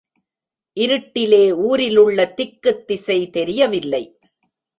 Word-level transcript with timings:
இருட்டிலே 0.77 1.51
ஊரிலுள்ள 1.51 2.33
திக்குத் 2.37 2.83
திசை 2.85 3.29
தெரியவில்லை. 3.29 4.03